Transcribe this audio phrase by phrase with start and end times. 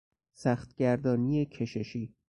[0.33, 2.15] سخت گردانی کششی